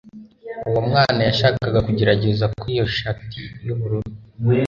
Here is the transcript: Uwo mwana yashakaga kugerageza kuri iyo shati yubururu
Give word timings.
Uwo 0.67 0.79
mwana 0.89 1.21
yashakaga 1.27 1.79
kugerageza 1.87 2.45
kuri 2.57 2.69
iyo 2.75 2.85
shati 2.97 3.41
yubururu 3.65 4.09